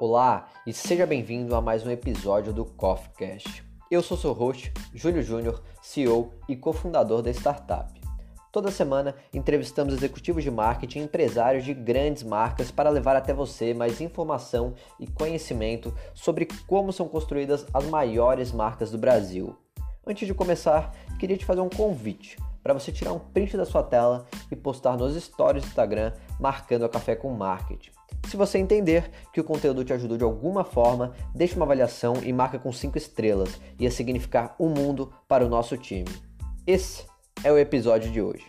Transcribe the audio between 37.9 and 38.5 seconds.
de hoje.